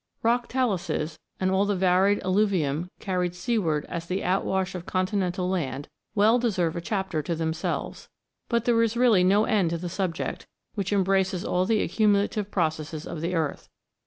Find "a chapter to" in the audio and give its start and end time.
6.75-7.35